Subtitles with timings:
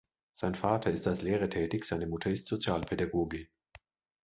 [0.33, 3.45] Sein Vater ist als Lehrer tätig, seine Mutter ist Sozialpädagogin.